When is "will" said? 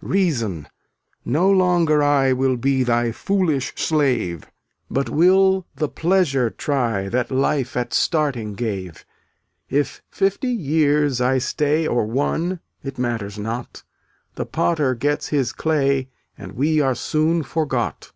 2.32-2.56, 5.10-5.66